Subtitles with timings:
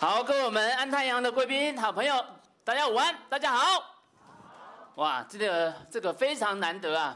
[0.00, 2.14] 好，各位我们安太阳的贵宾、好朋友，
[2.64, 4.00] 大家午安，大家好。
[4.94, 7.14] 哇，这个这个非常难得啊，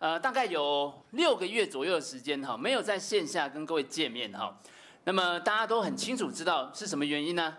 [0.00, 4.52] 呃，大概有六个月左右的时间哈，没有在线下跟各位见面哈。
[5.04, 7.56] 那么大家都很清楚知道是什么原因呢？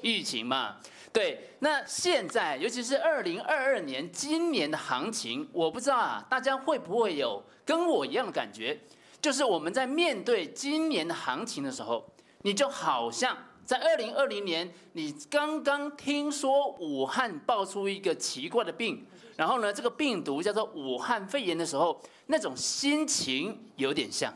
[0.00, 0.76] 疫情嘛。
[1.12, 8.78] 对，那现在尤其是二零二二年今年的行情，我不知道啊，大家会不会有跟我一样的感觉？
[9.20, 12.08] 就是我们在面对今年的行情的时候，
[12.42, 13.36] 你就好像。
[13.66, 19.04] 在二零二零年，你刚刚听说武汉爆出一个奇怪的病，
[19.34, 24.32] 然后呢，这个病毒叫做武汉肺炎的时候，那种心情有点像，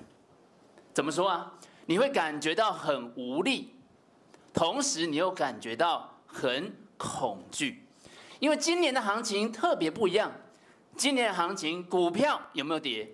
[0.93, 1.55] 怎么说啊？
[1.87, 3.73] 你会感觉到很无力，
[4.53, 7.85] 同时你又感觉到很恐惧，
[8.41, 10.33] 因为今年的行情特别不一样。
[10.97, 13.09] 今年的行情，股票有没有跌？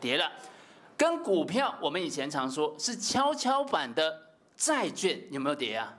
[0.00, 0.32] 跌了，
[0.96, 4.31] 跟股票我们以前常说是跷跷板的。
[4.62, 5.92] 债券有没有跌啊？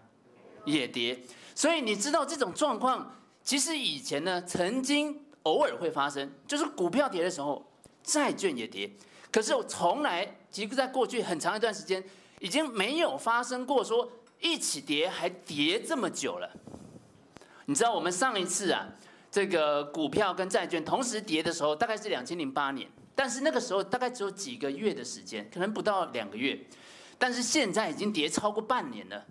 [0.63, 1.19] 也跌，
[1.53, 7.61] 所以你知道这种状况，其实以前呢曾经偶尔会发生，就是股票跌的时候，
[8.03, 8.89] 债券也跌。
[9.29, 12.01] 可是我从来，其实在过去很长一段时间，
[12.39, 16.49] 已经没有发生过说一起跌还跌这么久了。
[17.65, 18.87] 你知道我们上一次啊，
[19.29, 26.57] 这个股票跟债券同时跌的时候，大概是两千零八年，但是那个时候大概只有几个月的时间，可能不到两个月。
[27.23, 29.25] 但是现在已经跌超过半年了，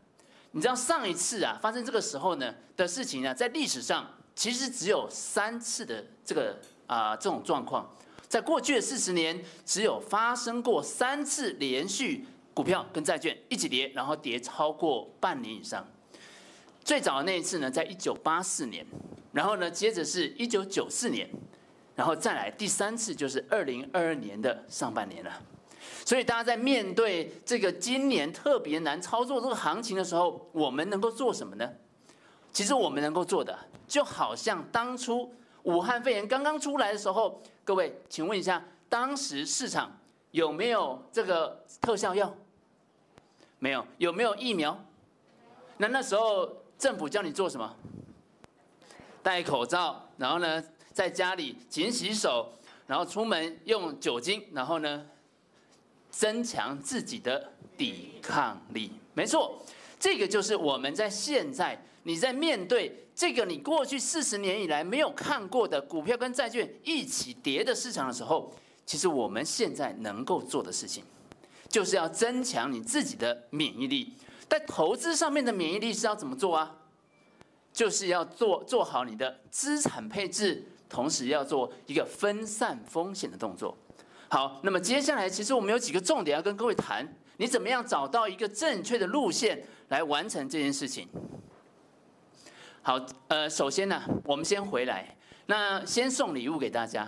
[0.52, 7.86] 你知道上一次啊发生这个时候呢的事情呢，在历史上其实只有三次的这个啊这种状况，
[8.26, 15.86] 在过去的四十年只有发生过三次连续股票跟债券一起跌，然后跌超过半年以上。
[16.82, 18.86] 最早的那一次呢，在一九八四年，
[19.32, 21.28] 然后呢接着是一九九四年，
[21.94, 25.42] 然后再来第三次就是二零二二年的上半年了。
[26.12, 31.66] 所以大家在面对这个今年特别难操作这个行情的时候，我们能够做什么呢？
[32.52, 39.90] 其实我们能够做的，就好像当初武汉肺炎刚刚出来的时候，各位，请问一下，当时市场
[40.32, 42.36] 有没有这个特效药？
[43.58, 44.78] 没有，有没有疫苗？
[45.78, 46.46] 那那时候
[46.76, 47.74] 政府叫你做什么？
[49.22, 50.62] 戴口罩，然后呢，
[50.92, 52.52] 在家里勤洗手，
[52.86, 55.06] 然后出门用酒精，然后呢？
[56.12, 59.60] 增强自己的抵抗力，没错，
[59.98, 68.52] 这个就是我们在现在你在面对这个你过去四十年以来没有看过的股票跟债券一起跌的市场的时候，
[68.84, 71.02] 其实我们现在能够做的事情，
[71.68, 74.12] 就是要增强你自己的免疫力。
[74.48, 76.76] 在投资上面的免疫力是要怎么做啊？
[77.72, 83.74] 就是要做做好你的资产配置，同时要做一个分散风险的动作。
[84.32, 87.06] 好，那么接下来其实我们有几个重点要跟各位谈，
[87.36, 91.06] 你怎么样找到一个正确的路线来完成这件事情？
[92.80, 92.98] 好，
[93.28, 97.06] 呃，首先呢，我们先回来，那先送礼物给大家，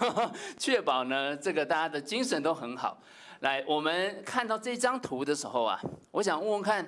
[0.60, 3.00] 确保呢这个大家的精神都很好。
[3.40, 5.80] 来，我们看到这张图的时候啊，
[6.10, 6.86] 我想问问看，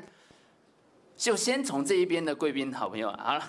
[1.16, 3.42] 就先从这一边的贵宾好朋友好了。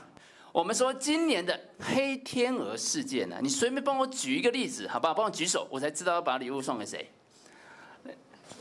[0.51, 5.13] 我们说今年的黑天鹅事件呢，你随便帮我举一个例子，好不好？
[5.13, 7.09] 帮我举手，我才知道要把礼物送给谁。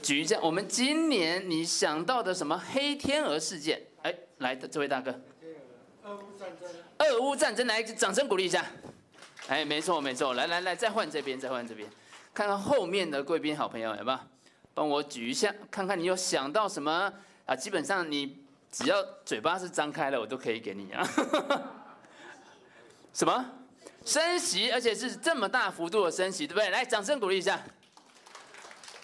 [0.01, 3.83] 举一下，我们今年你想到的什么黑天鹅事件？
[4.03, 5.11] 哎，来这位大哥。
[6.05, 6.69] 俄乌战争。
[6.99, 8.65] 俄乌战争，来，掌声鼓励一下。
[9.49, 11.89] 哎，没错没错，来来来，再换这边，再换这边，
[12.33, 14.25] 看看后面的贵宾好朋友，好不好？
[14.73, 17.13] 帮我举一下，看看你有想到什么
[17.47, 17.57] 啊？
[17.57, 18.39] 基本上你
[18.71, 21.07] 只要嘴巴是张开了，我都可以给你啊。
[23.13, 23.45] 什么
[24.05, 26.71] 升息，而且是这么大幅度的升息，对不对？
[26.71, 27.61] 来，掌声鼓励一下。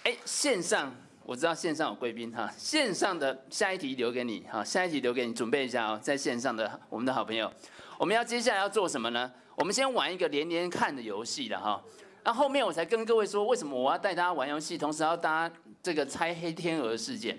[0.04, 0.94] 哎，线上
[1.24, 5.98] 我知道线上有贵宾哈，线上的下一题留给你哈，下一题留给你，准备一下哦。
[6.00, 7.52] 在线上的我们的好朋友，
[7.98, 9.30] 我们要接下来要做什么呢？
[9.56, 11.82] 我们先玩一个连连看的游戏的哈。
[12.22, 17.36] 那后面我才跟各位说，为什么我要带大家玩游戏，同时要大家这个猜黑天鹅事件。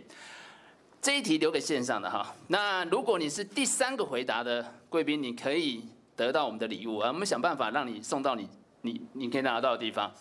[1.02, 2.36] 这一题留给线上的哈。
[2.48, 5.88] 那如果你是第三个回答的贵宾，你可以。
[6.18, 7.10] 得到我们的礼物啊！
[7.10, 8.50] 我们想办法让你送到你
[8.82, 10.12] 你你可以拿到的地方。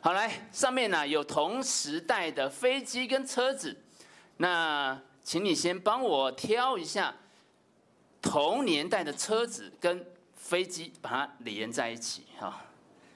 [0.00, 3.76] 好，来上面呢有同时代的飞机跟车子，
[4.38, 7.14] 那请你先帮我挑一下
[8.22, 10.04] 同年代的车子跟
[10.34, 12.58] 飞机，把它连在一起哈。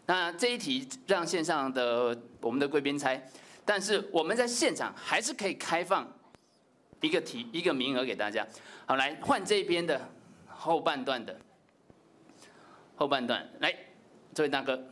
[0.05, 3.21] 那这一题让线上的我们的贵宾猜，
[3.65, 6.07] 但是我们在现场还是可以开放
[7.01, 8.47] 一个题一个名额给大家。
[8.85, 9.99] 好，来换这边的
[10.47, 11.35] 后半段的。
[12.97, 13.75] 后半段来，
[14.35, 14.83] 这位大哥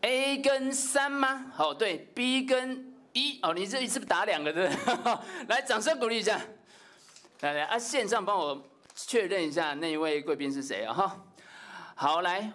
[0.00, 1.46] ，A 跟三吗？
[1.52, 4.70] 好，对，B 跟一哦，你这一次打两个字？
[5.48, 6.40] 来，掌声鼓励一下。
[7.40, 8.62] 来来啊，线上帮我
[8.94, 10.94] 确认一下那一位贵宾是谁啊？
[10.94, 11.24] 哈，
[11.94, 12.52] 好来。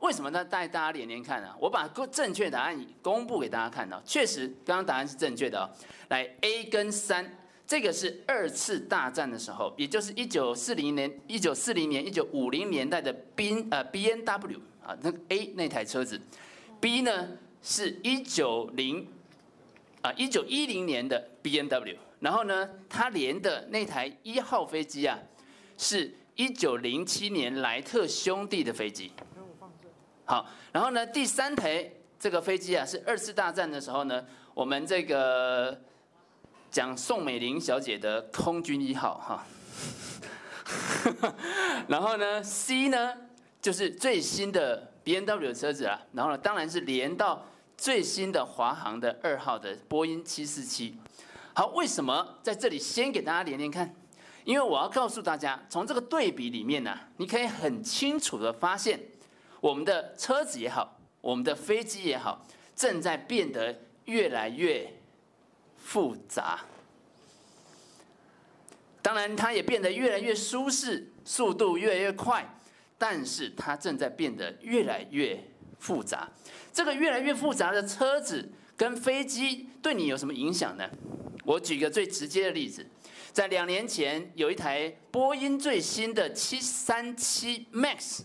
[0.00, 0.44] 为什么呢？
[0.44, 1.54] 带大家连连看啊！
[1.60, 5.70] 我把正确答案公布给大家看到，确实刚刚答案是正确的哦。
[6.08, 7.24] 来，A 跟三，
[7.72, 16.20] 这个是二次大战的时候，也就是一九四零年、一九四零年、一九五零年代的 B 呃 B N W 啊，那个 A 那台车子
[16.82, 17.28] ，B 呢
[17.62, 19.08] 是一九零
[20.02, 25.18] 啊一九一零年的 B N W，然后呢，它连的那台一号飞机啊，
[25.78, 29.10] 是一九零七年莱特兄弟的飞机。
[30.26, 34.22] 好，然后呢，第三台这个飞机啊，是二次大战的时候呢，
[34.52, 35.80] 我们这个
[36.72, 39.46] 讲宋美龄小姐的空军一号哈。
[41.86, 43.12] 然后呢，C 呢
[43.60, 47.46] 就是最新的 BMW 车子啊，然后呢，当然是连到
[47.76, 50.96] 最新的华航的二号的波音七四七。
[51.52, 53.94] 好，为什么在这里先给大家连连看？
[54.44, 58.98] 因为我要告诉大家，从这个对比里面呢，你可以很清楚的发现。
[59.60, 62.44] 我们的车子也好，我们的飞机也好，
[62.74, 64.90] 正在变得越来越
[65.84, 66.60] 复杂。
[69.02, 72.48] 当然，它也变得越来越舒适，速度越来越快，
[72.96, 75.38] 但是它正在变得越来越
[75.78, 76.30] 复杂。
[76.72, 80.88] 这个越来越复杂的车子跟飞机对你有什么影响呢？
[81.44, 82.86] 我举个最直接的例子，
[83.32, 88.20] 在两年前有一台波音最新的七三七 MAX。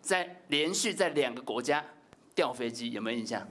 [0.00, 1.82] 在连续在两个国家
[2.34, 3.48] 掉飞机，有没有印象？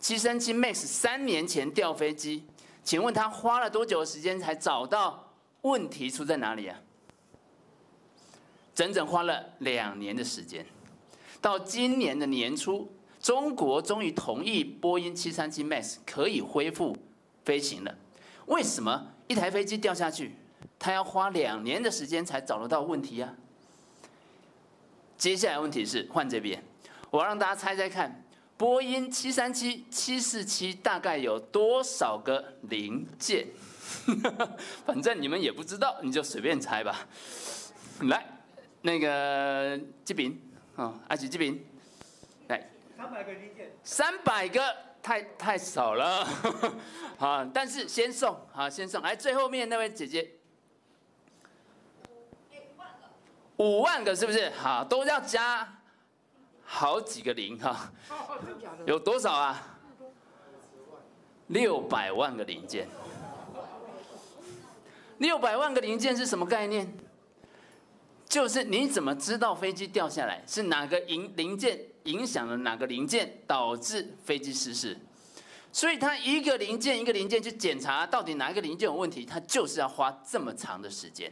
[0.00, 2.44] 七三七 MAX 三年前掉飞机，
[2.82, 6.80] 请问他花了多久的时间才找到问题出在哪里啊？
[8.74, 10.64] 整整花了两年的时间。
[11.40, 16.96] 到今年的年初，中国终于同意波音七三七 MAX 可以恢复
[17.44, 17.94] 飞行了。
[18.46, 20.34] 为什么一台飞机掉下去，
[20.78, 23.34] 他要花两年的时间才找得到问题啊？
[25.18, 26.62] 接下来问题是换这边，
[27.10, 28.24] 我让大家猜猜看，
[28.60, 33.46] 波音七三七、七四七大概有多少个零件？
[34.84, 37.08] 反正你们也不知道，你就随便猜吧。
[38.02, 38.22] 来，
[38.82, 40.38] 那个这边
[40.76, 41.58] 啊，阿吉这边，
[42.48, 42.68] 来，
[42.98, 46.28] 三百个零件，三百个太太少了，
[47.16, 50.32] 好，但是先送，好，先送，来最后面那位姐姐。
[53.56, 54.50] 五万个是不是？
[54.50, 55.79] 好，都要加
[56.72, 57.92] 好几个零哈。
[58.86, 59.76] 有多少啊？
[61.48, 62.86] 六百万个零件。
[65.18, 66.88] 六百万个零件是什么概念？
[68.28, 74.96] 就是你怎么知道飞机掉下来是哪个零零件影响了哪个零件导致飞机失事？
[75.72, 81.30] 所以它一个零件一个零件去检查到底哪一个零件有问题，它就是要花这么长的时间。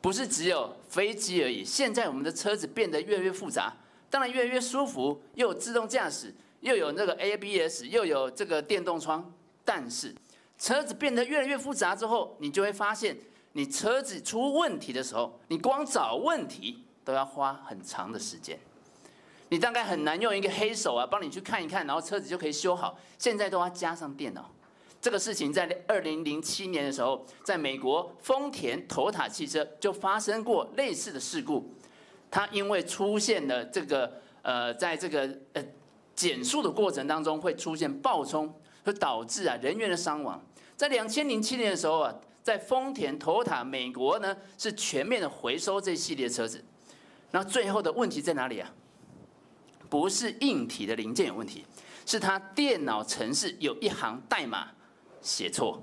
[0.00, 3.72] 不是只有飞机而已，现在我们的车子变得越来越复杂，
[4.12, 9.32] 当然越来越舒服，又有自动驾驶，又有那个 ABS，又有这个电动窗。
[9.64, 10.14] 但是
[10.58, 13.16] 车子变得越来越复杂之后，你就会发现，
[13.52, 18.58] 你车子出问题的时候，你光找问题都要花很长的时间，
[19.48, 22.98] 你大概很难用一个黑手啊帮你去看一看，然后车子就可以修好。
[23.16, 24.50] 现在都要加上电脑。
[25.00, 31.72] 这个事情在二零零七年的时候，在美国丰田头塔汽车就发生过类似的事故。
[32.32, 34.10] 它因为出现了这个
[34.40, 35.62] 呃，在这个呃
[36.16, 40.42] 减速的过程当中会出现爆冲，会导致啊人员的伤亡。
[40.76, 46.64] 在两千零七年的时候啊，在丰田塔塔美国呢是全面的回收这系列车子。
[47.30, 48.72] 那最后的问题在哪里啊？
[49.90, 51.64] 不是硬体的零件有问题，
[52.06, 54.68] 是它电脑程式有一行代码。
[55.20, 55.80] 写错，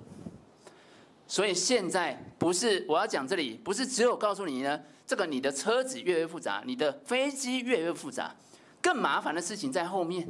[1.26, 4.78] 所以现在不是我要讲这里，不是只有告诉你呢，
[5.10, 8.32] 这个你的车子越来越复杂，你的飞机越来越复杂，
[8.80, 10.28] 更麻烦的事情在后面，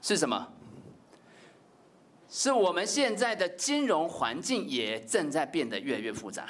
[0.00, 0.48] 是什么？
[2.26, 6.48] 是我们现在的金融环境也正在变得越来越复杂。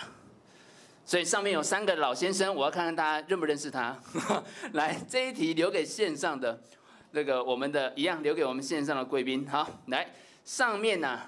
[1.04, 3.98] 所以上面有三个老先生，我要看看大家认不认识他。
[4.74, 6.62] 来，这一题留给线上的
[7.10, 9.44] 那个我们的一样，留给我们线上的贵宾。
[9.50, 10.08] 好，来
[10.44, 11.18] 上面呢、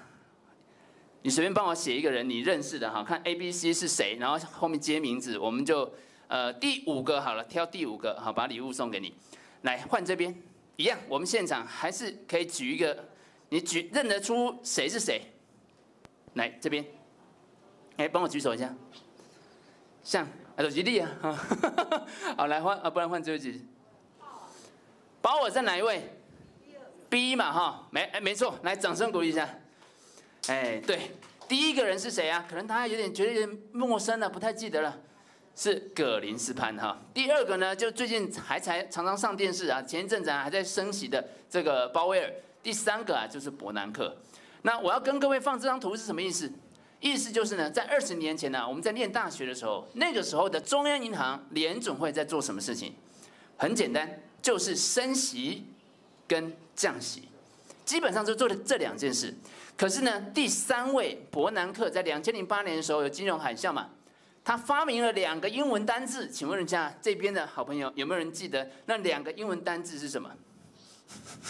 [1.21, 5.91] 你随便帮我写一个人你认识的哈，看 A、B、C 是谁，然后后面接名字，我们就
[6.27, 9.13] 呃第五个好了，挑第五个好，把礼物送给你。
[9.63, 10.33] 来换这边
[10.77, 13.05] 一样，我们现场还是可以举一个，
[13.49, 15.21] 你举认得出谁是谁？
[16.35, 16.85] 来这边，
[17.97, 18.73] 哎，帮我举手一下，
[20.01, 21.11] 像啊，都吉利啊，
[22.37, 23.65] 好来换啊，不然换最后一集。
[25.21, 26.01] 保我在哪一位
[27.09, 29.58] ？B 嘛哈，没哎没错，来掌声鼓励一下。
[30.47, 31.11] 哎，对，
[31.47, 32.45] 第一个人是谁啊？
[32.49, 34.97] 可能大家有点觉得有点陌生了，不太记得了，
[35.55, 36.97] 是葛林斯潘哈。
[37.13, 42.31] 第二个呢，就最近还才常常上电视啊，前一阵子还在升息的这个鲍威尔。
[42.63, 44.15] 第三个啊，就是伯南克。
[44.63, 46.51] 那我要跟各位放这张图是什么意思？
[46.99, 52.93] 意思就是呢，在二十年前呢，我们在念大学的时候，那个时候的中央银行联总会在做什么事情？
[53.55, 55.65] 很简单，就是升息
[56.27, 57.29] 跟降息，
[57.85, 59.33] 基本上就做了这两件事。
[59.79, 63.89] 可是呢，第三位伯南克在两千零八年的时候有金融海啸嘛，
[64.43, 70.29] 他发明了两个英文单字，请问人家这边的好朋友有没有人记得那两个英文单字是什么？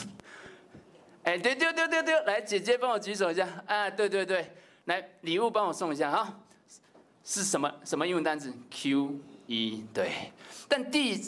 [1.25, 3.89] 哎，对对对对对，来，姐姐帮我举手一下啊！
[3.89, 4.55] 对对对，
[4.85, 6.39] 来，礼物帮我送一下哈。
[7.25, 10.11] 是什么什么英文单字？Q E 对。
[10.67, 11.19] 但第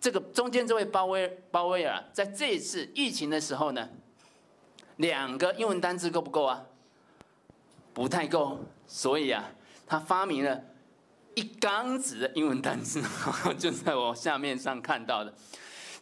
[0.00, 3.88] 这个中间这位鲍威鲍威尔，在这一次疫情的时候呢，
[4.96, 6.62] 两个英文单词够不够啊？
[7.92, 9.50] 不太够，所以啊，
[9.86, 10.60] 他发明了
[11.34, 13.00] 一缸子的英文单词，
[13.58, 15.32] 就在我下面上看到的。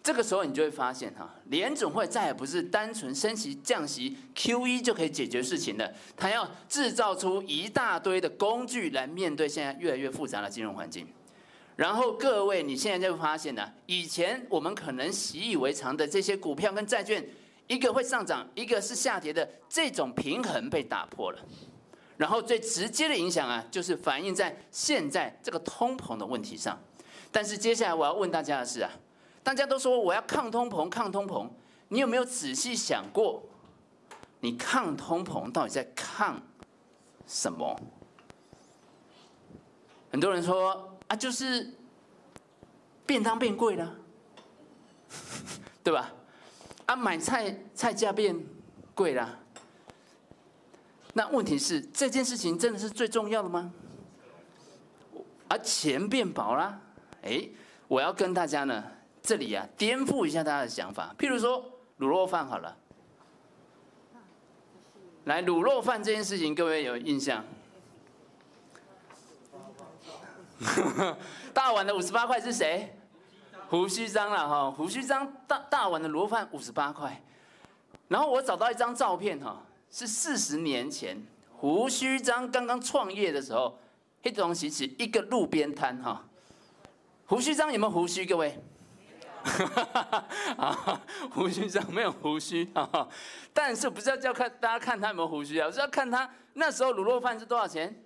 [0.03, 11.07] 这个时候你就会发现哈，联总会再也不是单纯升息降息 QE 就可以解决事情的，他要制造出一大堆的工具来面对现在越来越复杂的金融环境。
[11.77, 17.25] 然后各位，你现在就会发现呢，以前我们可能习以为常的这些股票跟债券，
[17.67, 21.39] 一个会上涨，一个是下跌的这种平衡被打破了。
[22.17, 26.79] 然后最直接的影响啊，就是反映在现在这个通膨的问题上。
[27.31, 28.91] 但是接下来我要问大家的是啊。
[29.43, 31.49] 大家都说我要抗通膨，抗通膨，
[31.89, 33.43] 你有没有仔细想过，
[34.39, 36.41] 你抗通膨到底在抗
[37.27, 37.77] 什么？
[40.13, 41.75] 很多人说啊，就是
[43.05, 43.97] 便当变贵了，
[45.83, 46.13] 对吧？
[46.93, 48.39] 啊，买菜菜价变
[48.95, 49.39] 贵了。
[51.15, 53.73] 那问题是这件事情真的是最重要的吗？
[55.49, 56.79] 而钱变薄了，
[57.23, 57.49] 哎，
[57.89, 58.85] 我要跟大家呢。
[59.23, 61.15] 这里啊，颠覆一下大家的想法。
[61.17, 61.65] 譬如说，
[62.01, 62.77] 卤肉饭好了，
[65.25, 67.45] 来卤肉饭这件事情，各位有印象？
[71.55, 72.95] 大碗的五十八块是谁？
[73.73, 77.19] 胡须张了哈，胡须张大大碗的卤饭五十八块。
[78.07, 81.17] 然后我找到一张照片哈，是四十年前
[81.57, 83.79] 胡须张刚刚创业的时候，
[84.25, 86.23] 一种起起一个路边摊哈。
[87.25, 88.27] 胡须张有没有胡须？
[88.27, 88.63] 各位？
[89.43, 90.27] 哈哈哈！
[90.59, 91.01] 啊，
[91.31, 93.09] 胡须张没有胡须啊，
[93.55, 95.67] 但是不是要叫看大家看他有没有胡须啊？
[95.67, 98.05] 我是要看他那时候卤肉饭是多少钱？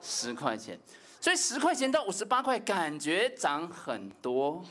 [0.00, 0.80] 十块钱，
[1.20, 4.64] 所以十块钱到五十八块，感觉涨很多。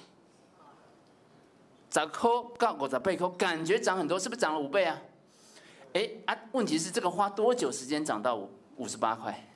[1.92, 5.01] 十块到五十八块，感觉涨很多，是不是涨了五倍啊？
[5.94, 9.48] 哎啊，问题是这个花多久时间涨到五五十八块？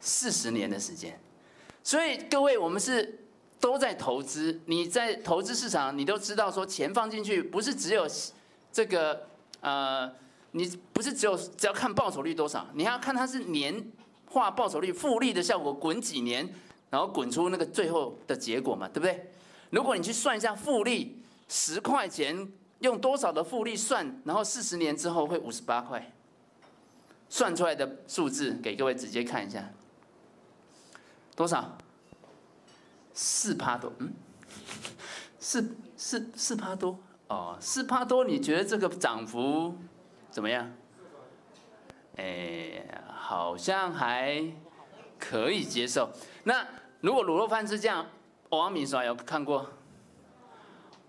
[0.00, 1.18] 四十年的时间，
[1.82, 3.18] 所以各位，我们是。
[3.62, 8.04] 都在投资，你在投资市场，你都知道说钱放进去不是只有
[8.72, 9.28] 这个
[9.60, 10.12] 呃，
[10.50, 13.80] 你不是只有只要看报酬率多少，你还要看它是年
[14.32, 16.48] 化报酬率复利的效果，滚几年，
[16.88, 19.30] 然后滚出那个最后的结果嘛，对不对？
[19.68, 26.10] 如果你去算一下复利，十块钱用多少的复利算，然后四十年之后会五十八块，
[27.28, 29.68] 算出来的数字给各位直接看一下，
[31.36, 31.76] 多少？
[33.12, 34.10] 四趴多，嗯，
[35.38, 36.98] 四四四趴多
[37.28, 39.76] 哦，四趴多，你觉得这个涨幅
[40.30, 40.72] 怎么样？
[42.16, 44.44] 哎，好像还
[45.18, 46.10] 可以接受。
[46.44, 46.66] 那
[47.00, 48.06] 如果卤肉饭是这样，
[48.50, 49.66] 欧阿米刷有看过？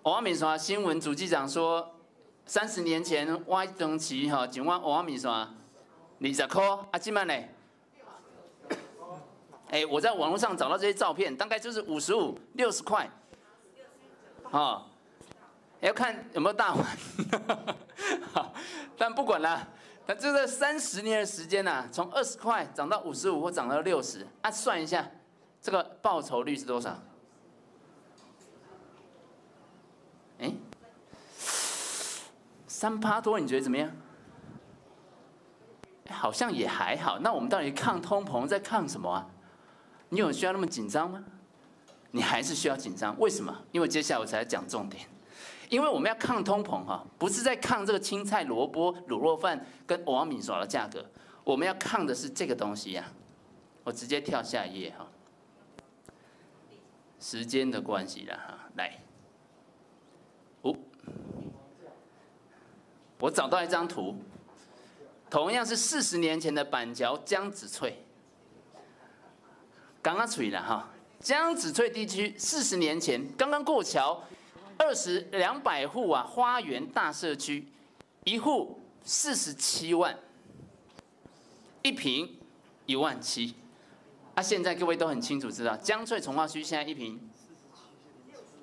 [0.03, 1.95] 欧阿米刷新闻主机长说，
[2.45, 5.50] 三十年前挖东西哈，就挖欧阿米刷
[6.19, 7.33] 二十块，啊，今晚呢？
[9.69, 13.10] 哎，我在网络上找到这些照片，大概就是五十五、六十块，
[14.51, 14.86] 啊，
[15.79, 16.86] 要看有没有大碗，
[18.98, 19.67] 但不管了，
[20.05, 25.10] 那这个三十年的时间呐，从二十块涨到五十五或涨到六十，啊，算一下，
[25.62, 27.00] 这个报酬率是多少？
[30.39, 30.53] 哎，
[32.67, 33.89] 三趴多，你觉得怎么样？
[36.10, 37.17] 好像也还好。
[37.19, 39.25] 那我们到底抗通膨在抗什么啊？
[40.10, 41.24] 你有需要那么紧张吗？
[42.12, 43.17] 你还是需要紧张？
[43.19, 43.57] 为什么？
[43.72, 45.07] 因为接下来我才讲重点。
[45.70, 51.05] 因为我们要抗通膨哈，不是在抗这个青菜、萝卜、卤肉饭跟欧米耍的价格，
[51.43, 53.05] 我们要抗的是这个东西呀。
[53.84, 55.08] 我直接跳下一页哈，
[57.20, 58.98] 时间的关系了哈，来，
[63.20, 64.15] 我找到一张图，
[65.29, 68.03] 同样是四十年前的板桥江子翠，
[70.01, 70.89] 刚刚处理了哈。
[71.20, 74.22] 江子翠地区四十年前刚刚过桥，
[74.77, 77.67] 二十两百户啊，花园大社区，
[78.23, 80.17] 一户四十七万，
[81.81, 82.37] 一平
[82.85, 83.55] 一万七。
[84.35, 87.19] 啊，现在各位都很清楚知道，江翠从化区现在一平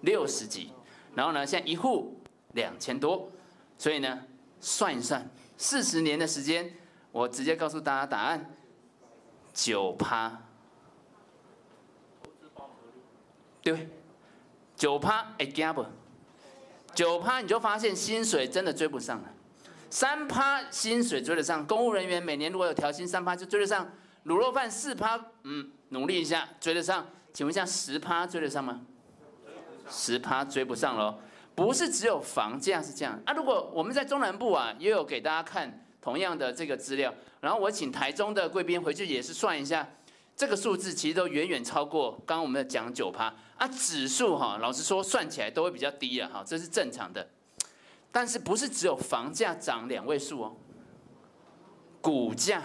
[0.00, 0.72] 六十几，
[1.14, 2.18] 然后呢，现在一户
[2.54, 3.30] 两千多，
[3.78, 4.26] 所以呢，
[4.60, 6.74] 算一算，四十年的时间，
[7.12, 8.52] 我直接告诉大家答案，
[9.54, 10.42] 九趴。
[13.62, 13.88] 对，
[14.80, 15.84] 九趴会惊不？
[16.94, 19.28] 九趴你就发现薪水真的追不上了。
[19.90, 23.86] 三趴薪水追得上，公务人员每年如果有调薪三趴就追得上。
[24.24, 27.06] 卤肉饭四趴，嗯，努力一下追得上。
[27.34, 28.80] 请问一下，十趴追得上吗？
[29.90, 31.18] 十趴追不上喽。
[31.54, 33.34] 不是只有房价是这样啊。
[33.34, 39.86] 如果我们在中南部啊，也有给大家看同样的这个资料，然后我请台中的贵宾回去也是算一下。
[40.34, 47.28] 这个数字其实都远远超过刚刚我们讲九趴啊，指数哈，老实说算起来都会比较低了哈，这是正常的。
[48.10, 50.56] 但是不是只有房价涨两位数哦？
[52.00, 52.62] 股价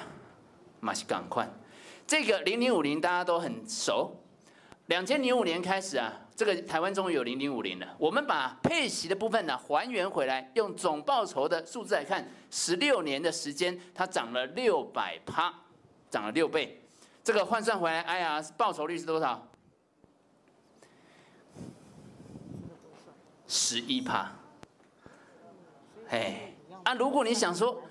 [0.79, 1.45] 马上赶快，
[2.07, 4.15] 这个零零五零大家都很熟，
[4.85, 7.95] 两千零五年开始啊，这个台湾终于有零零五零了。
[7.99, 15.53] 我们把配息的部分呢还原回来，用总报酬的数字来看，十六年的时间它涨了六百趴，
[16.09, 16.81] 涨了六倍。
[17.21, 19.45] 这个换算回来，哎呀，报酬率是多少？
[23.55, 24.29] 十一趴。
[26.09, 27.81] 哎，啊，如果你想说，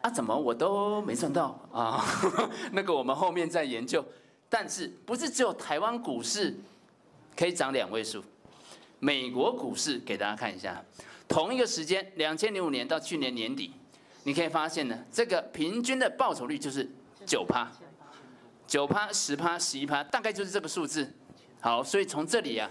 [0.00, 2.02] 啊，怎么我都没赚到啊？
[2.72, 4.02] 那个我们后面再研究。
[4.48, 6.56] 但是不是只有台湾股市
[7.36, 8.24] 可以涨两位数？
[9.00, 10.82] 美国股市给大家看一下，
[11.28, 13.72] 同一个时间，两千零五年到去年年底，
[14.22, 16.88] 你可以发现呢，这个平均的报酬率就是
[17.26, 17.70] 九趴。
[18.66, 21.12] 九趴、十趴、十一趴，大概就是这个数字。
[21.60, 22.70] 好，所以从这里啊，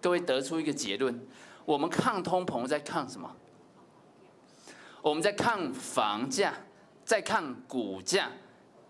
[0.00, 1.20] 各位得出一个结论：
[1.64, 3.36] 我们抗通膨在抗什么？
[5.02, 6.54] 我们在抗房价，
[7.04, 8.30] 在抗股价。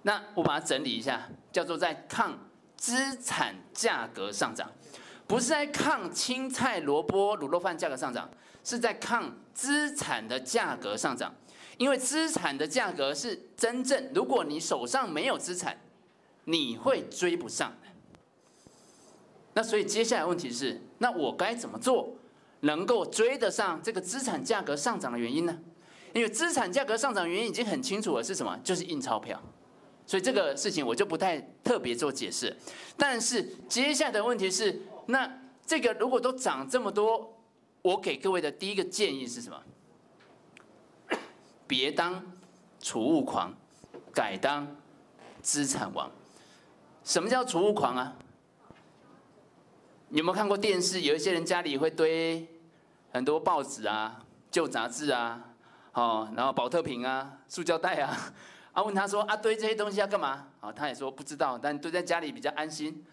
[0.03, 2.39] 那我把它整理一下，叫做在抗
[2.77, 4.71] 资产价格上涨，
[5.27, 8.31] 不是在抗青菜、萝卜、卤肉饭价格上涨，
[8.65, 11.35] 是在抗资产的价格上涨。
[11.79, 15.79] 因为资产的价格是真正，如果你手上没有资产。
[16.45, 17.89] 你会追不上的。
[19.53, 22.15] 那所以接下来问题是，那我该怎么做
[22.61, 25.59] 能够追得上这个资产价格上涨的原因呢？
[26.13, 28.55] 因为资产价格上涨原因已经很清楚了，是什么？
[28.63, 29.41] 就是印钞票。
[30.07, 32.55] 所以这个事情我就不太特别做解释。
[32.99, 37.35] 但是接下来的问题是，那这个如果都涨这么多，
[37.81, 39.59] 我给各位的第一个建议是什么？
[41.67, 42.23] 别当
[42.79, 43.55] 储物狂，
[44.13, 44.67] 改当
[45.41, 46.11] 资产王。
[47.05, 48.15] 什么叫储物狂啊？
[50.13, 51.03] 你有没有看过电视？
[51.03, 52.45] 有一些人家里会堆
[53.13, 54.21] 很多报纸啊、
[54.51, 55.41] 旧杂志啊，
[55.93, 58.17] 哦，然后宝特瓶啊、塑胶袋啊。
[58.75, 60.47] 啊，问他说啊，堆这些东西要干嘛？
[60.59, 63.05] 啊，他也说不知道，但堆在家里比较安心。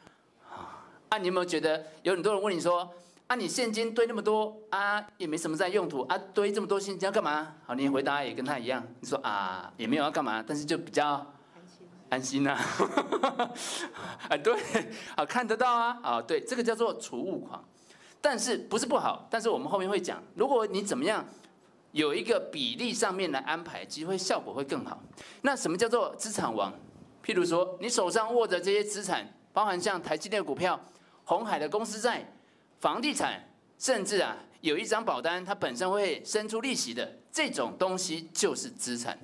[1.10, 2.92] 啊，你有没有觉得有很多人问你说
[3.28, 7.54] 啊，你现金堆那么多啊，也没什么在用途啊，堆这么多现金要干嘛？
[7.68, 11.24] 好，你回答也跟他一样，你说啊，也没有要干嘛，但是就比较。
[12.10, 12.58] 安心呐，
[14.30, 14.56] 啊， 对，
[15.16, 17.64] 啊，看得到啊，啊，对，这个叫做储物狂，
[18.22, 21.26] 但是不是不好，但是我们后面会讲，如果你怎么样
[21.92, 25.02] 有一个比例上面来安排，机会效果会更好。
[25.42, 26.74] 那什么叫做资产王？
[27.24, 30.80] 譬如说，你手上握着这些资产，包含像台积电股票、
[31.26, 32.32] 红海的公司债、
[32.80, 33.44] 房地产，
[33.78, 39.20] 甚至啊，有一张保单，它本身会生出利息的这种东西，就是资产。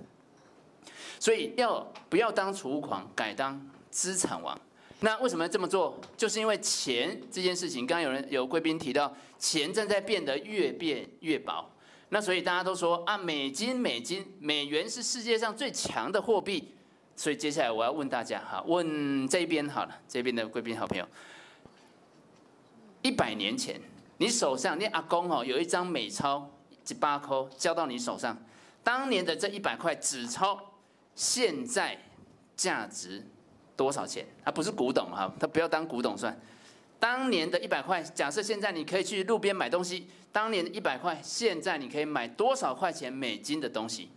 [1.23, 3.57] 所以要不要当储物狂，改当
[3.89, 4.59] 资产王？
[4.99, 5.97] 那为什么这么做？
[6.17, 9.09] 就是因为钱这件事情，刚刚有人有贵宾提到，
[9.39, 11.63] 钱正在变得越变越薄。
[12.09, 16.73] 那所以大家都说啊，美金、美金、美元是世界上最强的货币。
[17.15, 21.07] 所以接下来我要问大家哈，问这边好了，这边的贵宾好朋友，
[23.01, 23.79] 一百年前
[24.17, 26.51] 你手上，你阿公哦有一张美钞
[26.83, 28.37] 几八扣交到你手上，
[28.83, 30.59] 当年的这一百块纸钞。
[31.15, 31.97] 现在
[32.55, 33.25] 价值
[33.75, 34.25] 多少钱？
[34.43, 36.37] 啊，不是古董哈，他不要当古董算。
[36.99, 44.09] 当年的一百块，假设现在你可以去路边买东西，当年的一百块，现在你可以买多少块钱美金的东西？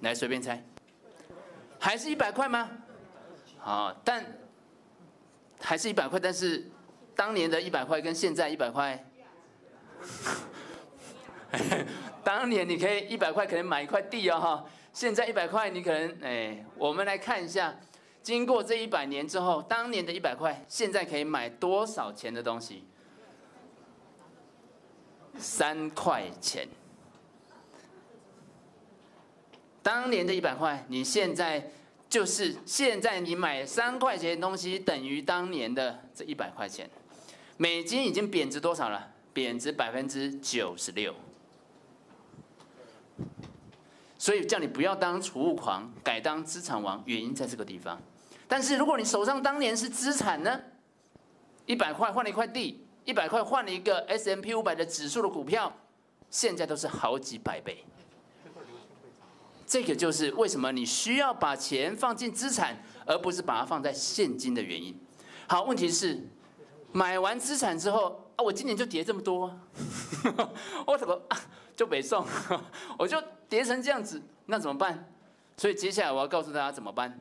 [0.00, 0.62] 来随便猜，
[1.78, 2.70] 还是一百块吗？
[3.58, 4.24] 好，但
[5.58, 6.70] 还是一百块，但是
[7.16, 9.04] 当年的一百块跟现在一百块，
[12.22, 14.64] 当年你可以一百块可能买一块地哦哈，
[14.96, 17.78] 现在一百块你可能哎，我们来看一下，
[18.22, 22.82] 经过这一百年之后，当年的一百块现在可以买多少钱的东西？
[25.36, 26.66] 三块钱。
[29.82, 31.70] 当年的一百块，你现在
[32.08, 36.88] 就是现在你买三块钱的东西，等于当年的这一百块钱。
[37.58, 39.12] 美金已经贬值多少了？
[39.34, 41.14] 贬值百分之九十六。
[44.26, 47.96] 所以叫你不要当储物狂，改当资产王，原因在这个地方。
[48.48, 50.60] 但是如果你手上当年是资产呢？
[51.64, 55.72] 一百块换了一块地，一百块换了一个 S M P 五百的指数的股票，
[56.28, 57.84] 现在都是好几百倍。
[59.64, 64.98] 这个就是为什么你需要把钱放进资产，而不是把它放在现金的原因。
[65.46, 66.20] 好，问题是
[66.90, 69.58] 买完资产之后啊，我今年就跌这么多，
[70.86, 71.38] 我怎么啊
[71.74, 72.24] 就北宋，
[72.98, 75.10] 我就跌成这样子，那怎么办？
[75.56, 77.18] 所以接下来我要告诉大家怎么办。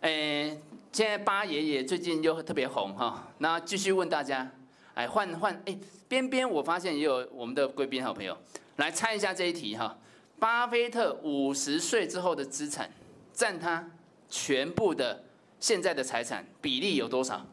[0.00, 0.60] 诶，
[0.92, 4.50] 现在八爷爷最近又特别红哈，那继续问大家，
[4.94, 8.36] 哎，换换哎，边边我发现也有我们的贵宾好朋友
[8.76, 9.98] 来猜一下这一题哈。
[10.38, 12.90] 巴菲特五十岁之后的资产
[13.32, 13.90] 占他
[14.28, 15.24] 全部的
[15.58, 17.44] 现在的财产比例有多少？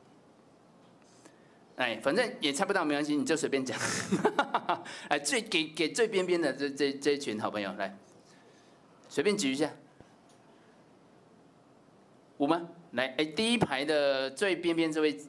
[1.75, 3.77] 哎，反正也猜不到没关系，你就随便讲。
[5.09, 7.97] 哎，最给给最边边的这这这群好朋友来，
[9.09, 9.71] 随便举一下，
[12.37, 12.69] 五吗？
[12.91, 15.19] 来，哎，第一排的最边边这位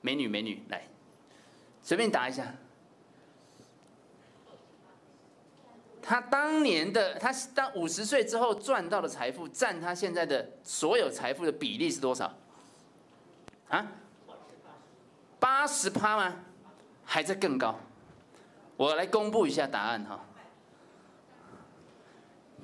[0.00, 0.82] 美女美女来，
[1.80, 2.54] 随便答一下。
[6.02, 12.36] 他当年的他当五十岁之后赚到的财富占他现在的所有财富的比例是多少？
[13.68, 13.86] 啊？
[15.42, 16.36] 八十趴吗？
[17.04, 17.76] 还在更高？
[18.76, 20.24] 我来公布一下答案哈。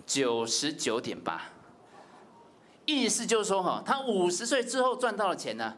[0.07, 1.43] 九十九点八，
[2.87, 5.77] 意思就是说哈，他五十岁之后赚到的钱呢，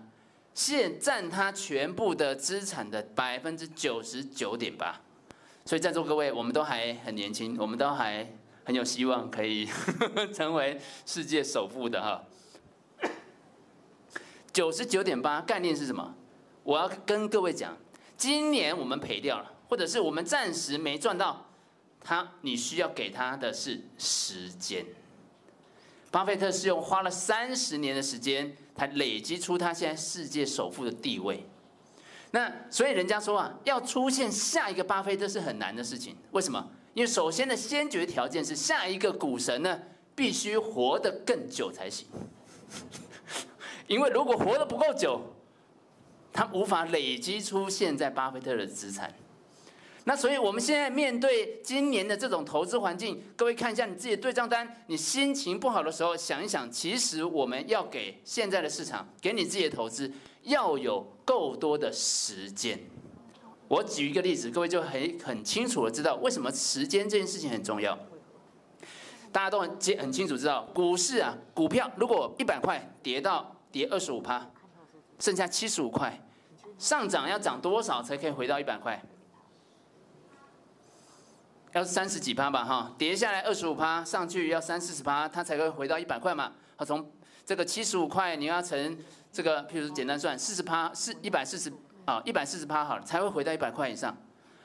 [0.52, 5.00] 现占他全部的资产的百分之九十九点八。
[5.64, 8.30] 所以在座各位，我们都还很年轻，我们都还
[8.64, 9.66] 很有希望可以
[10.36, 12.22] 成为世界首富的哈。
[14.52, 16.14] 九十九点八概念是什么？
[16.70, 17.76] 我要跟各位讲，
[18.16, 21.44] 今年我们赔掉了，或者是我们暂时没赚到，
[22.00, 24.86] 他你需要给他的是时间。
[26.12, 31.44] 巴菲特是用花了三十年的时间，才累积出他现在世界首富的地位。
[32.30, 36.16] 那所以人家说啊，要出现下一个巴菲特是很难的事情。
[36.30, 36.64] 为什么？
[36.94, 39.76] 因为首先的先决条件是下一个股神呢，
[40.14, 42.06] 必须活得更久才行。
[43.88, 45.20] 因为如果活得不够久，
[46.40, 49.12] 他无法累积出现在巴菲特的资产。
[50.04, 60.10] 那所以我们现在面对今年的这种投资环境，各位看一下你自己的对账单，你心情不好的时候想一想，其实我们要给现在的市场，给你自己的投资。
[60.44, 62.80] 要有够多的时间。
[63.68, 67.98] 我举一个例子，各位就很很清楚的知道为什么时间这件事情很重要。
[69.30, 74.50] 大家都很清很清楚知道，股市啊，股票如果一百块跌到跌二十五趴，
[75.18, 76.18] 剩下七十五块，
[76.80, 79.00] 上涨要涨多少才可以回到一百块？
[81.72, 86.50] 要三十几趴吧，哈，跌下来二十五趴，上去要三四十趴，它才会回到一百块嘛。
[86.74, 87.08] 好，从
[87.46, 88.98] 这个七十五块你要乘。
[89.32, 91.72] 这个，譬如说简单算，四十趴四一百四十
[92.04, 94.12] 啊，一百四十趴好了，才会回到一百块以上。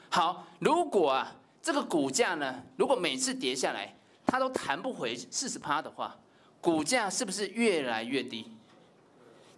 [0.09, 6.17] 好，如果啊这个股价呢，如果每次跌下来，它都弹不回四十趴的话，
[6.59, 8.54] 股价是不是越来越低？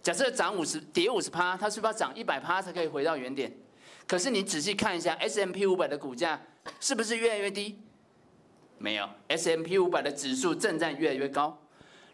[0.02, 3.52] 假设涨五十，跌五十趴，它是不是要涨一百趴才可以回到原点？
[4.06, 6.40] 可是你仔细看一下 S M P 五百的股价，
[6.80, 7.78] 是不是越来越低？
[8.78, 11.60] 没有，S M P 五百的指数正在越来越高。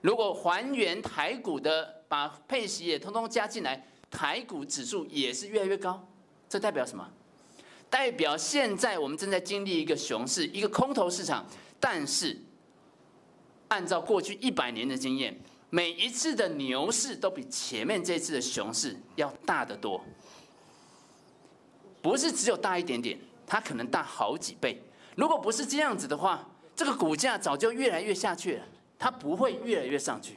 [0.00, 2.02] 如果还原台股的。
[2.06, 6.06] 把配息也通通加进来，台股指数也是越来越高，
[6.48, 7.10] 这代表什么？
[7.90, 11.44] 代表现在我们正在经历一个熊市，一个空头市场。
[11.80, 12.38] 但是，
[13.66, 15.36] 按照过去一百年的经验，
[15.70, 20.04] 每一次的牛市都比前面这次的熊市要大得多，
[22.00, 24.80] 不是只有大一点点，它可能大好几倍。
[25.16, 28.64] 如果不是这样子的话，这个股价早就越来越下去了，
[28.98, 30.36] 它不会越来越上去。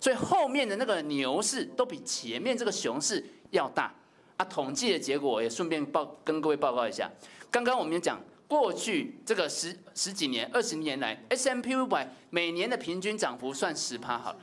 [0.00, 3.94] 所以后面的那个牛市都比前面这个熊市要大
[4.36, 4.44] 啊！
[4.44, 7.10] 统计的结果也顺便报跟各位报告一下。
[7.50, 14.38] 刚刚我们讲过去这个十十几年、二十年来，S M P 五百每年的平均涨幅算十趴好了，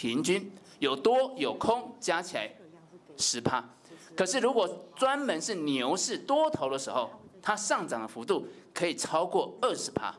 [0.00, 2.50] 平均有多有空加起来
[3.18, 3.62] 十趴。
[4.16, 7.10] 可是如果专门是牛市多头的时候，
[7.42, 10.14] 它上涨的幅度可以超过二十趴。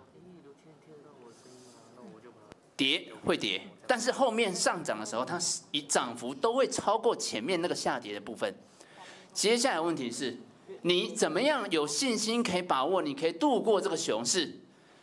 [2.77, 5.39] 跌会跌，但是后面上涨的时候，它
[5.71, 8.53] 以涨幅都会超过前面那个下跌的部分。
[9.33, 10.37] 接下来问题是，
[10.83, 14.59] 你怎么样有信心可以把握，你可以度过这个熊市？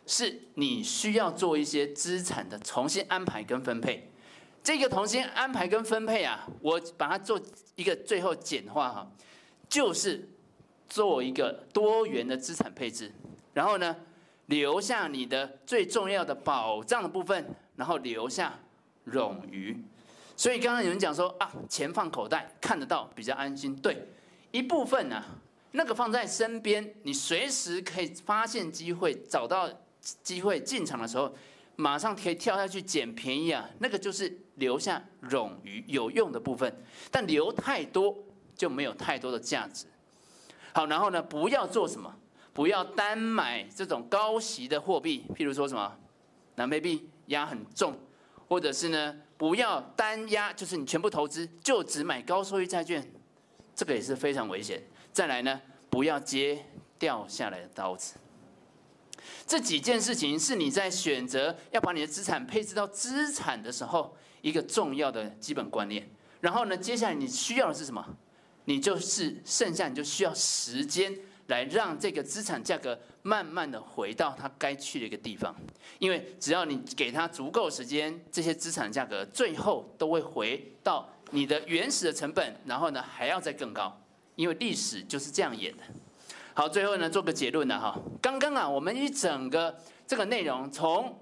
[0.07, 4.09] 是你需要做一些资产的重新安排跟分配。
[4.63, 7.41] 这个重新安排跟分配啊，我把它做
[7.75, 9.11] 一个最后简化哈，
[9.69, 10.29] 就是
[10.89, 13.11] 做一个多元的资产配置，
[13.55, 13.97] 然后呢，
[14.47, 18.59] 留下你的最重要的保障的部分，然后留下
[19.07, 19.75] 冗余。
[20.37, 24.07] 所以刚刚有人讲说啊，钱放口袋看得到比较安心，对，
[24.51, 25.25] 一部分呢、啊，
[25.73, 29.71] 那个放在身边，你随时可以发现机会，找到
[30.23, 31.35] 机会进场的时候。
[31.81, 33.71] 马上可以跳下去捡便宜啊！
[33.79, 36.73] 那个就是留下冗余有用的部分，
[37.11, 38.17] 但留太多
[38.55, 39.87] 就没有太多的价值。
[40.73, 42.15] 好，然后呢，不要做什么，
[42.53, 45.97] 不要单买这种高息的货币，譬如说什么
[46.57, 47.99] 南非币压很重，
[48.49, 53.11] 或者是呢，不要单压，就是你全部投资就只买高收益债券，
[53.75, 54.83] 这个也是非常危险。
[55.13, 56.65] 再来呢，不要接
[56.99, 58.15] 掉下来的刀子。
[59.47, 66.09] 这几件事情是你在选择要把你的资产配置到资产的时候一个重要的基本观念。
[66.41, 68.05] 然后呢，接下来你需要的是什么？
[68.65, 71.13] 你就是剩下你就需要时间
[71.47, 75.55] 来让这个资产价格慢慢的回到它该去的一个地方。
[75.99, 83.99] 因为只要你给它足够时间，这些资产价格最后都会回到你的原始的成本，然后呢还要再更高。
[84.37, 85.83] 因为历史就是这样演的。
[86.55, 87.99] 好，最后呢，做个结论了哈。
[88.21, 91.19] 刚刚啊，我们一整个这个内容，从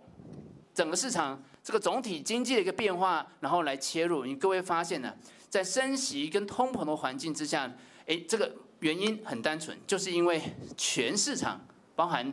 [0.74, 4.24] 整个市场这个总体经济的一个变化，然后来切入。
[4.24, 5.12] 你各位发现呢，
[5.50, 7.68] 在升息跟通膨的环境之下，
[8.06, 8.48] 哎，这个
[8.78, 10.40] 原因很单纯，就是因为
[10.76, 11.60] 全市场
[11.96, 12.32] 包含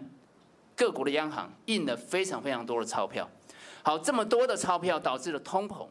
[0.75, 3.27] 各国的央行印了非常非常多的钞票。
[3.81, 5.87] 好，这么多的钞票导致了通膨，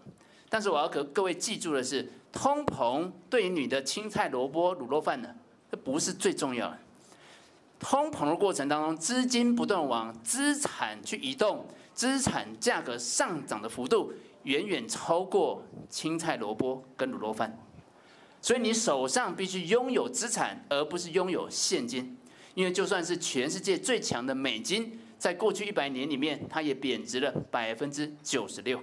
[0.49, 5.35] 但是我要给各位记住的是，通膨对于你的青菜萝卜卤肉饭呢，
[5.69, 6.79] 这不是最重要的。
[7.81, 14.13] 通膨的过程当中，资金不断往资产去移动，资产价格上涨的幅度
[14.45, 17.59] 远远超过青菜萝卜跟卤肉饭，
[18.41, 22.17] 所以你手上必须拥有资产，而不是拥有现金。
[22.55, 28.79] 因为就算是全世界最强的美金，在过去一百年里面，它也贬值了百分之九十六。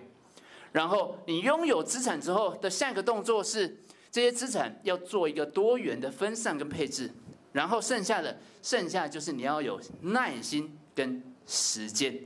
[0.72, 3.78] 然后你拥有资产之后的下一个动作是，
[4.10, 7.12] 这些资产要做一个多元的分散跟配置。
[7.52, 12.20] 然后剩下的，剩下就是你要有耐心跟时间，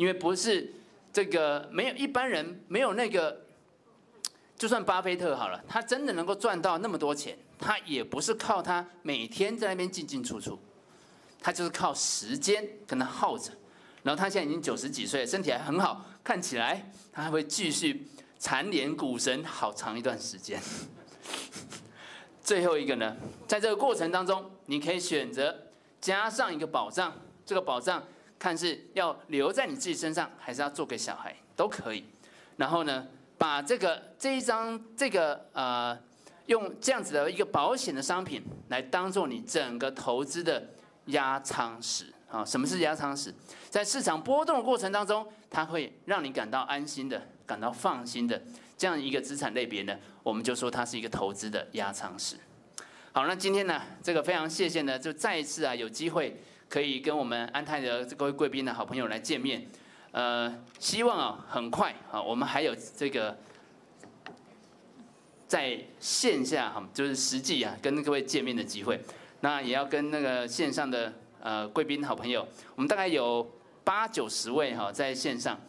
[0.00, 0.72] 因为不是
[1.12, 3.38] 这个没有一般人没有那个，
[4.56, 10.58] 就算巴菲特好了，他真的能够赚到那么多钱，他也不是靠他每天在那边进进出出，
[11.38, 13.52] 他就是靠时间跟他耗着，
[14.02, 18.08] 然后他现在已经九十几岁，身体还很好，看起来他还会继续
[18.38, 20.58] 蝉联股神好长一段时间。
[22.42, 23.14] 最后一个呢，
[23.46, 25.54] 在这个过程当中，你可以选择
[26.00, 27.12] 加上一个保障，
[27.44, 28.02] 这个保障
[28.40, 32.04] 看是要留在你自己身上，还是要做给小孩都可以。
[32.56, 33.06] 然后呢，
[33.38, 35.96] 把这个这一张这个呃，
[36.46, 40.66] 用这样子的一个保险的商品来当做你整个投资的
[41.06, 42.42] 压舱石啊。
[42.44, 43.32] 什么是压舱石？
[43.68, 48.42] 在市场波动的过程当中，它会让你感到安心的，感到放心的。
[48.76, 52.36] 这样一个资产类别呢，我们就说它是一个投资的压舱石。
[53.12, 59.66] 好，那今天呢，这个非常谢谢呢，就再一次啊，有机会可以跟我们安泰的各位贵宾的好朋友来见面。
[60.12, 63.36] 呃，希望啊，很快啊，我们还有这个
[65.46, 68.98] 在线下哈，就是实际啊，跟各位见面的机会。
[69.40, 73.46] 那也要跟那个线上的呃贵宾好朋友，我们大概有
[73.84, 75.60] 八九十位哈，在线上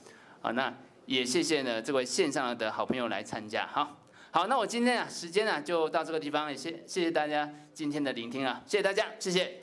[0.41, 0.73] 啊，那。
[1.07, 3.97] 也谢谢呢，这位线上的好朋友来参加，好，
[4.29, 9.61] 好，那我今天啊，时间啊，就到这个地方，也谢谢谢大家今天的聆听啊，谢谢大家，谢谢。